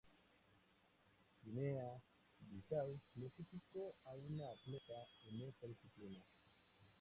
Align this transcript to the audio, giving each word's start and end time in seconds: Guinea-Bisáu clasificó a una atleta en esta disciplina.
Guinea-Bisáu 1.43 2.99
clasificó 3.13 3.93
a 4.07 4.13
una 4.15 4.49
atleta 4.49 5.05
en 5.29 5.41
esta 5.47 5.67
disciplina. 5.67 6.19